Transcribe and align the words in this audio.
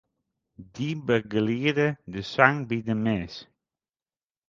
Dy 0.73 0.89
begelieden 1.07 1.93
de 2.13 2.21
sang 2.33 2.57
by 2.67 2.77
de 2.87 2.95
mis. 3.05 3.35